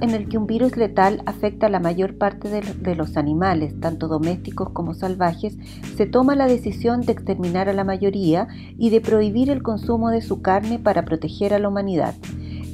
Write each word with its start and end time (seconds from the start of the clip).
en 0.00 0.10
el 0.10 0.28
que 0.28 0.38
un 0.38 0.46
virus 0.46 0.76
letal 0.76 1.22
afecta 1.26 1.66
a 1.66 1.70
la 1.70 1.80
mayor 1.80 2.16
parte 2.16 2.48
de, 2.48 2.94
los 2.94 3.16
animales, 3.16 3.78
tanto 3.80 4.08
domésticos 4.08 4.70
como 4.70 4.94
salvajes, 4.94 5.56
se 5.96 6.06
toma 6.06 6.34
la 6.34 6.46
decisión 6.46 7.02
de 7.02 7.12
exterminar 7.12 7.68
a 7.68 7.72
la 7.72 7.84
mayoría 7.84 8.48
y 8.78 8.90
de 8.90 9.00
prohibir 9.00 9.50
el 9.50 9.62
consumo 9.62 10.10
de 10.10 10.22
su 10.22 10.42
carne 10.42 10.78
para 10.78 11.04
proteger 11.04 11.54
a 11.54 11.58
la 11.58 11.68
humanidad. 11.68 12.14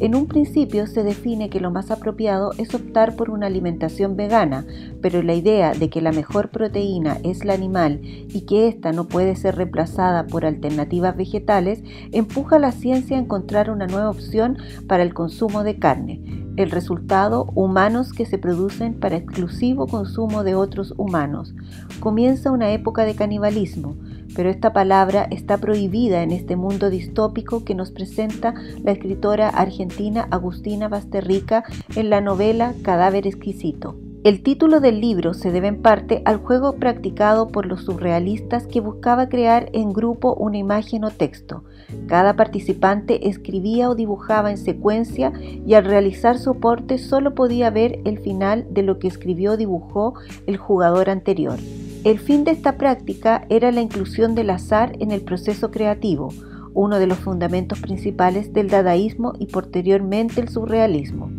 En 0.00 0.14
un 0.14 0.26
principio 0.26 0.86
se 0.86 1.04
define 1.04 1.48
que 1.48 1.60
lo 1.60 1.70
más 1.70 1.90
apropiado 1.90 2.52
es 2.58 2.74
optar 2.74 3.14
por 3.14 3.30
una 3.30 3.46
alimentación 3.46 4.16
vegana, 4.16 4.66
pero 5.00 5.22
la 5.22 5.34
idea 5.34 5.72
de 5.74 5.90
que 5.90 6.00
la 6.00 6.12
mejor 6.12 6.50
proteína 6.50 7.18
es 7.22 7.44
la 7.44 7.54
animal 7.54 8.00
y 8.02 8.42
que 8.42 8.68
ésta 8.68 8.92
no 8.92 9.06
puede 9.06 9.36
ser 9.36 9.56
reemplazada 9.56 10.26
por 10.26 10.44
alternativas 10.44 11.16
vegetales 11.16 11.82
empuja 12.10 12.56
a 12.56 12.58
la 12.58 12.72
ciencia 12.72 13.16
a 13.16 13.20
encontrar 13.20 13.70
una 13.70 13.86
nueva 13.86 14.10
opción 14.10 14.58
para 14.88 15.02
el 15.02 15.14
consumo 15.14 15.62
de 15.62 15.78
carne. 15.78 16.20
El 16.56 16.70
resultado, 16.70 17.46
humanos 17.54 18.12
que 18.12 18.26
se 18.26 18.38
producen 18.38 18.94
para 18.94 19.16
exclusivo 19.16 19.86
consumo 19.86 20.44
de 20.44 20.54
otros 20.54 20.92
humanos. 20.98 21.54
Comienza 22.00 22.50
una 22.50 22.72
época 22.72 23.04
de 23.04 23.14
canibalismo, 23.14 23.96
pero 24.34 24.50
esta 24.50 24.72
palabra 24.72 25.26
está 25.30 25.58
prohibida 25.58 26.22
en 26.22 26.32
este 26.32 26.56
mundo 26.56 26.90
distópico 26.90 27.64
que 27.64 27.74
nos 27.74 27.90
presenta 27.90 28.54
la 28.82 28.92
escritora 28.92 29.48
argentina 29.48 30.28
Agustina 30.30 30.88
Basterrica 30.88 31.64
en 31.96 32.10
la 32.10 32.20
novela 32.20 32.74
Cadáver 32.82 33.26
exquisito. 33.26 33.96
El 34.24 34.44
título 34.44 34.78
del 34.78 35.00
libro 35.00 35.34
se 35.34 35.50
debe 35.50 35.66
en 35.66 35.82
parte 35.82 36.22
al 36.24 36.36
juego 36.36 36.76
practicado 36.76 37.48
por 37.48 37.66
los 37.66 37.82
surrealistas 37.82 38.68
que 38.68 38.80
buscaba 38.80 39.28
crear 39.28 39.68
en 39.72 39.92
grupo 39.92 40.34
una 40.34 40.58
imagen 40.58 41.02
o 41.02 41.10
texto. 41.10 41.64
Cada 42.06 42.36
participante 42.36 43.28
escribía 43.28 43.90
o 43.90 43.96
dibujaba 43.96 44.52
en 44.52 44.58
secuencia 44.58 45.32
y 45.66 45.74
al 45.74 45.86
realizar 45.86 46.38
soporte 46.38 46.98
solo 46.98 47.34
podía 47.34 47.70
ver 47.70 47.98
el 48.04 48.20
final 48.20 48.64
de 48.70 48.84
lo 48.84 49.00
que 49.00 49.08
escribió 49.08 49.52
o 49.52 49.56
dibujó 49.56 50.14
el 50.46 50.56
jugador 50.56 51.10
anterior. 51.10 51.58
El 52.04 52.18
fin 52.18 52.42
de 52.42 52.50
esta 52.50 52.78
práctica 52.78 53.46
era 53.48 53.70
la 53.70 53.80
inclusión 53.80 54.34
del 54.34 54.50
azar 54.50 54.96
en 54.98 55.12
el 55.12 55.20
proceso 55.20 55.70
creativo, 55.70 56.30
uno 56.74 56.98
de 56.98 57.06
los 57.06 57.18
fundamentos 57.18 57.80
principales 57.80 58.52
del 58.52 58.68
dadaísmo 58.68 59.34
y 59.38 59.46
posteriormente 59.46 60.40
el 60.40 60.48
surrealismo. 60.48 61.30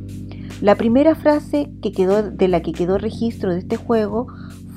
La 0.61 0.75
primera 0.75 1.15
frase 1.15 1.69
que 1.81 1.91
quedó, 1.91 2.31
de 2.31 2.47
la 2.47 2.61
que 2.61 2.71
quedó 2.71 2.97
registro 2.97 3.51
de 3.51 3.59
este 3.59 3.75
juego 3.75 4.27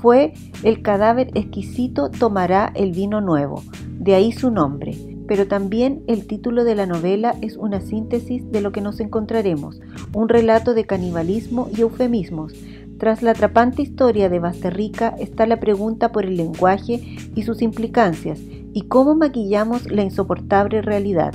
fue 0.03 0.33
El 0.65 0.83
cadáver 0.83 1.31
exquisito 1.35 2.11
tomará 2.11 2.73
el 2.75 2.91
vino 2.91 3.21
nuevo, 3.21 3.63
de 4.01 4.17
ahí 4.17 4.33
su 4.33 4.51
nombre, 4.51 4.97
pero 5.29 5.47
también 5.47 6.03
el 6.09 6.27
título 6.27 6.65
de 6.65 6.75
la 6.75 6.87
novela 6.87 7.37
es 7.43 7.57
una 7.57 7.81
síntesis 7.81 8.51
de 8.51 8.61
lo 8.61 8.73
que 8.73 8.81
nos 8.81 8.99
encontraremos, 8.99 9.81
un 10.13 10.29
relato 10.29 10.75
de 10.75 10.85
canibalismo 10.85 11.69
y 11.77 11.83
eufemismos, 11.83 12.55
tras 12.99 13.23
la 13.23 13.33
atrapante 13.33 13.83
historia 13.83 14.29
de 14.29 14.39
Basterrica 14.39 15.15
está 15.19 15.47
la 15.47 15.61
pregunta 15.61 16.13
por 16.13 16.25
el 16.25 16.37
lenguaje 16.37 17.17
y 17.35 17.43
sus 17.43 17.61
implicancias 17.61 18.41
y 18.73 18.83
cómo 18.83 19.15
maquillamos 19.15 19.91
la 19.91 20.03
insoportable 20.03 20.83
realidad. 20.83 21.35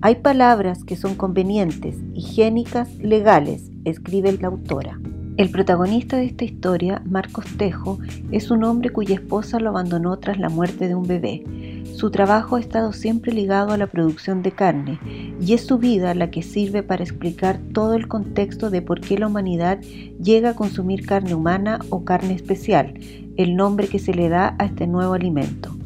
Hay 0.00 0.16
palabras 0.16 0.84
que 0.84 0.96
son 0.96 1.14
convenientes, 1.14 1.96
higiénicas, 2.14 2.94
legales, 2.98 3.70
escribe 3.84 4.32
la 4.32 4.48
autora. 4.48 5.00
El 5.38 5.50
protagonista 5.50 6.16
de 6.16 6.26
esta 6.26 6.44
historia, 6.44 7.02
Marcos 7.04 7.46
Tejo, 7.56 7.98
es 8.30 8.50
un 8.50 8.64
hombre 8.64 8.90
cuya 8.90 9.14
esposa 9.14 9.60
lo 9.60 9.70
abandonó 9.70 10.18
tras 10.18 10.38
la 10.38 10.48
muerte 10.48 10.88
de 10.88 10.94
un 10.94 11.06
bebé. 11.06 11.44
Su 11.94 12.10
trabajo 12.10 12.56
ha 12.56 12.60
estado 12.60 12.92
siempre 12.92 13.32
ligado 13.32 13.72
a 13.72 13.76
la 13.76 13.88
producción 13.88 14.42
de 14.42 14.52
carne 14.52 15.00
y 15.40 15.54
es 15.54 15.66
su 15.66 15.78
vida 15.78 16.14
la 16.14 16.30
que 16.30 16.42
sirve 16.42 16.82
para 16.82 17.02
explicar 17.02 17.58
todo 17.72 17.94
el 17.94 18.06
contexto 18.06 18.70
de 18.70 18.82
por 18.82 19.00
qué 19.00 19.18
la 19.18 19.26
humanidad 19.26 19.80
llega 19.80 20.50
a 20.50 20.54
consumir 20.54 21.04
carne 21.04 21.34
humana 21.34 21.80
o 21.90 22.04
carne 22.04 22.34
especial, 22.34 22.94
el 23.36 23.56
nombre 23.56 23.88
que 23.88 23.98
se 23.98 24.14
le 24.14 24.28
da 24.28 24.54
a 24.58 24.66
este 24.66 24.86
nuevo 24.86 25.14
alimento. 25.14 25.76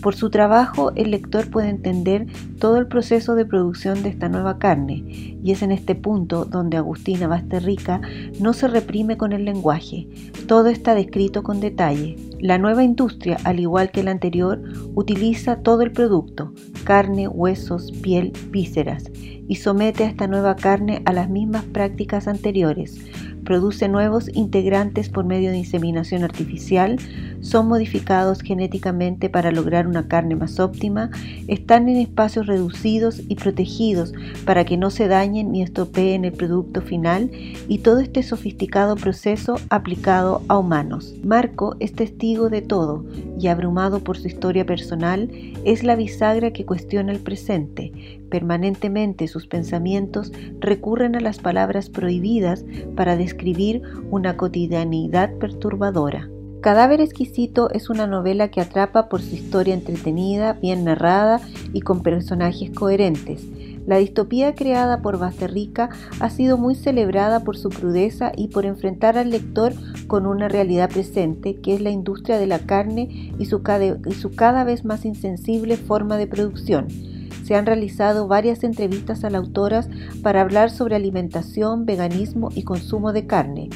Por 0.00 0.14
su 0.14 0.30
trabajo, 0.30 0.92
el 0.96 1.10
lector 1.10 1.50
puede 1.50 1.68
entender 1.68 2.26
todo 2.58 2.78
el 2.78 2.86
proceso 2.86 3.34
de 3.34 3.44
producción 3.44 4.02
de 4.02 4.08
esta 4.08 4.30
nueva 4.30 4.58
carne, 4.58 5.04
y 5.42 5.52
es 5.52 5.62
en 5.62 5.72
este 5.72 5.94
punto 5.94 6.46
donde 6.46 6.78
Agustina 6.78 7.28
Basterrica 7.28 8.00
no 8.40 8.54
se 8.54 8.66
reprime 8.66 9.18
con 9.18 9.32
el 9.32 9.44
lenguaje, 9.44 10.08
todo 10.46 10.68
está 10.68 10.94
descrito 10.94 11.42
con 11.42 11.60
detalle. 11.60 12.16
La 12.40 12.56
nueva 12.56 12.82
industria, 12.82 13.36
al 13.44 13.60
igual 13.60 13.90
que 13.90 14.02
la 14.02 14.12
anterior, 14.12 14.62
utiliza 14.94 15.56
todo 15.56 15.82
el 15.82 15.92
producto, 15.92 16.54
carne, 16.84 17.28
huesos, 17.28 17.92
piel, 17.92 18.32
vísceras, 18.48 19.10
y 19.14 19.56
somete 19.56 20.04
a 20.04 20.08
esta 20.08 20.26
nueva 20.26 20.56
carne 20.56 21.02
a 21.04 21.12
las 21.12 21.28
mismas 21.28 21.64
prácticas 21.64 22.28
anteriores, 22.28 22.98
produce 23.44 23.88
nuevos 23.88 24.28
integrantes 24.34 25.08
por 25.08 25.24
medio 25.24 25.50
de 25.50 25.58
inseminación 25.58 26.24
artificial, 26.24 26.98
son 27.40 27.68
modificados 27.68 28.40
genéticamente 28.42 29.28
para 29.28 29.50
lograr 29.50 29.86
una 29.86 30.08
carne 30.08 30.36
más 30.36 30.60
óptima, 30.60 31.10
están 31.48 31.88
en 31.88 31.96
espacios 31.96 32.46
reducidos 32.46 33.22
y 33.28 33.36
protegidos 33.36 34.12
para 34.44 34.64
que 34.64 34.76
no 34.76 34.90
se 34.90 35.08
dañen 35.08 35.52
ni 35.52 35.62
estropeen 35.62 36.24
el 36.24 36.32
producto 36.32 36.82
final 36.82 37.30
y 37.68 37.78
todo 37.78 38.00
este 38.00 38.22
sofisticado 38.22 38.96
proceso 38.96 39.56
aplicado 39.68 40.42
a 40.48 40.58
humanos. 40.58 41.14
Marco 41.24 41.76
es 41.80 41.94
testigo 41.94 42.50
de 42.50 42.62
todo 42.62 43.04
y 43.40 43.48
abrumado 43.48 44.00
por 44.00 44.18
su 44.18 44.28
historia 44.28 44.66
personal, 44.66 45.30
es 45.64 45.82
la 45.82 45.96
bisagra 45.96 46.52
que 46.52 46.66
cuestiona 46.66 47.12
el 47.12 47.20
presente. 47.20 48.20
Permanentemente 48.30 49.28
sus 49.28 49.46
pensamientos 49.46 50.30
recurren 50.60 51.16
a 51.16 51.20
las 51.20 51.38
palabras 51.38 51.88
prohibidas 51.88 52.64
para 52.96 53.16
describir 53.16 53.82
una 54.10 54.36
cotidianidad 54.36 55.32
perturbadora. 55.38 56.28
Cadáver 56.60 57.00
exquisito 57.00 57.70
es 57.70 57.88
una 57.88 58.06
novela 58.06 58.50
que 58.50 58.60
atrapa 58.60 59.08
por 59.08 59.22
su 59.22 59.34
historia 59.34 59.72
entretenida, 59.72 60.52
bien 60.52 60.84
narrada 60.84 61.40
y 61.72 61.80
con 61.80 62.02
personajes 62.02 62.70
coherentes. 62.72 63.46
La 63.90 63.96
distopía 63.96 64.54
creada 64.54 65.02
por 65.02 65.18
Basterrica 65.18 65.90
ha 66.20 66.30
sido 66.30 66.56
muy 66.56 66.76
celebrada 66.76 67.40
por 67.40 67.56
su 67.56 67.70
crudeza 67.70 68.30
y 68.36 68.46
por 68.46 68.64
enfrentar 68.64 69.18
al 69.18 69.30
lector 69.30 69.72
con 70.06 70.26
una 70.26 70.46
realidad 70.46 70.88
presente, 70.88 71.56
que 71.56 71.74
es 71.74 71.80
la 71.80 71.90
industria 71.90 72.38
de 72.38 72.46
la 72.46 72.60
carne 72.60 73.32
y 73.36 73.46
su 73.46 73.62
cada, 73.64 74.62
vez 74.62 74.84
más 74.84 75.04
insensible 75.04 75.76
forma 75.76 76.18
de 76.18 76.28
producción. 76.28 76.86
Se 77.42 77.56
han 77.56 77.66
realizado 77.66 78.28
varias 78.28 78.62
entrevistas 78.62 79.24
a 79.24 79.30
la 79.30 79.38
autora 79.38 79.84
para 80.22 80.42
hablar 80.42 80.70
sobre 80.70 80.94
alimentación, 80.94 81.84
veganismo 81.84 82.50
y 82.54 82.62
consumo 82.62 83.12
de 83.12 83.26
carne 83.26 83.70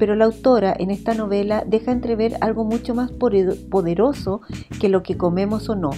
pero 0.00 0.16
la 0.16 0.24
autora 0.24 0.74
en 0.78 0.90
esta 0.90 1.12
novela 1.12 1.62
deja 1.66 1.92
entrever 1.92 2.38
algo 2.40 2.64
mucho 2.64 2.94
más 2.94 3.12
poderoso 3.12 4.40
que 4.80 4.88
lo 4.88 5.02
que 5.02 5.18
comemos 5.18 5.68
o 5.68 5.76
no, 5.76 5.90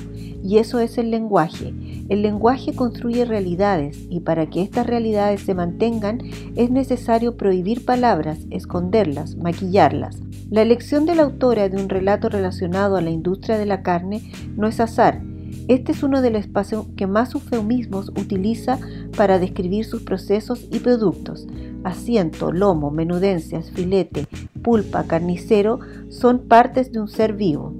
y 0.43 0.59
eso 0.59 0.81
es 0.81 0.99
el 0.99 1.13
lenguaje. 1.13 1.73
El 2.09 2.23
lenguaje 2.23 2.75
construye 2.75 3.25
realidades 3.25 4.07
y 4.11 4.21
para 4.21 4.47
que 4.51 4.63
estas 4.63 4.87
realidades 4.87 5.43
se 5.43 5.55
mantengan 5.55 6.21
es 6.57 6.71
necesario 6.71 7.37
prohibir 7.37 7.85
palabras, 7.85 8.39
esconderlas, 8.51 9.37
maquillarlas. 9.37 10.19
La 10.51 10.63
elección 10.63 11.07
de 11.07 11.15
la 11.15 11.23
autora 11.23 11.69
de 11.69 11.83
un 11.83 11.89
relato 11.89 12.29
relacionado 12.29 12.97
a 12.97 13.01
la 13.01 13.11
industria 13.11 13.59
de 13.59 13.67
la 13.67 13.83
carne 13.83 14.33
no 14.57 14.67
es 14.67 14.81
azar, 14.81 15.23
este 15.69 15.93
es 15.93 16.03
uno 16.03 16.23
de 16.23 16.31
los 16.31 16.41
espacios 16.41 16.87
que 16.97 17.07
más 17.07 17.35
eufemismos 17.35 18.09
utiliza 18.11 18.79
para 19.17 19.39
describir 19.39 19.85
sus 19.85 20.03
procesos 20.03 20.67
y 20.73 20.81
productos. 20.81 21.47
Asiento, 21.85 22.53
lomo, 22.53 22.91
menudencias, 22.91 23.71
filete, 23.71 24.27
pulpa, 24.63 25.05
carnicero 25.05 25.79
son 26.09 26.41
partes 26.41 26.93
de 26.93 27.01
un 27.01 27.09
ser 27.09 27.35
vivo. 27.35 27.75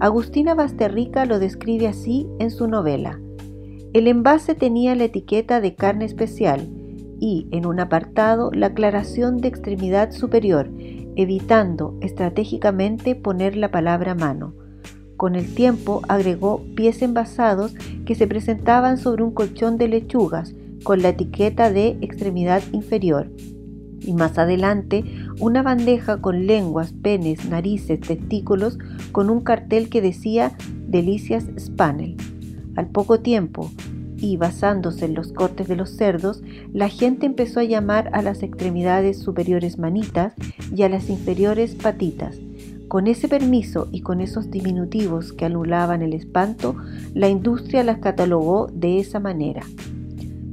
Agustina 0.00 0.54
Basterrica 0.54 1.24
lo 1.24 1.38
describe 1.38 1.88
así 1.88 2.26
en 2.38 2.50
su 2.50 2.68
novela. 2.68 3.18
El 3.94 4.06
envase 4.06 4.54
tenía 4.54 4.94
la 4.94 5.04
etiqueta 5.04 5.62
de 5.62 5.74
carne 5.74 6.04
especial 6.04 6.68
y, 7.20 7.48
en 7.52 7.64
un 7.64 7.80
apartado, 7.80 8.50
la 8.52 8.66
aclaración 8.66 9.38
de 9.38 9.48
extremidad 9.48 10.12
superior, 10.12 10.70
evitando 11.16 11.96
estratégicamente 12.02 13.14
poner 13.14 13.56
la 13.56 13.70
palabra 13.70 14.14
mano. 14.14 14.54
Con 15.16 15.34
el 15.34 15.54
tiempo 15.54 16.02
agregó 16.06 16.62
pies 16.76 17.00
envasados 17.00 17.74
que 18.04 18.14
se 18.14 18.26
presentaban 18.26 18.98
sobre 18.98 19.22
un 19.22 19.32
colchón 19.32 19.78
de 19.78 19.88
lechugas 19.88 20.54
con 20.84 21.02
la 21.02 21.08
etiqueta 21.08 21.72
de 21.72 21.96
extremidad 22.02 22.62
inferior. 22.72 23.32
Y 24.00 24.12
más 24.12 24.38
adelante 24.38 25.02
una 25.40 25.62
bandeja 25.62 26.20
con 26.20 26.46
lenguas, 26.46 26.92
penes, 26.92 27.48
narices, 27.48 28.00
testículos 28.00 28.78
con 29.12 29.28
un 29.28 29.40
cartel 29.40 29.88
que 29.88 30.02
decía 30.02 30.56
Delicias 30.86 31.46
Spanel. 31.58 32.16
Al 32.78 32.86
poco 32.86 33.18
tiempo, 33.18 33.72
y 34.18 34.36
basándose 34.36 35.06
en 35.06 35.14
los 35.14 35.32
cortes 35.32 35.66
de 35.66 35.74
los 35.74 35.90
cerdos, 35.90 36.44
la 36.72 36.88
gente 36.88 37.26
empezó 37.26 37.58
a 37.58 37.64
llamar 37.64 38.08
a 38.12 38.22
las 38.22 38.44
extremidades 38.44 39.18
superiores 39.18 39.78
manitas 39.78 40.34
y 40.72 40.84
a 40.84 40.88
las 40.88 41.10
inferiores 41.10 41.74
patitas. 41.74 42.38
Con 42.86 43.08
ese 43.08 43.26
permiso 43.26 43.88
y 43.90 44.02
con 44.02 44.20
esos 44.20 44.52
diminutivos 44.52 45.32
que 45.32 45.46
anulaban 45.46 46.02
el 46.02 46.12
espanto, 46.12 46.76
la 47.14 47.28
industria 47.28 47.82
las 47.82 47.98
catalogó 47.98 48.68
de 48.72 49.00
esa 49.00 49.18
manera. 49.18 49.62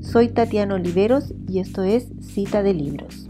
Soy 0.02 0.30
Tatiana 0.30 0.74
Oliveros 0.74 1.32
y 1.48 1.60
esto 1.60 1.84
es 1.84 2.08
Cita 2.22 2.64
de 2.64 2.74
Libros. 2.74 3.30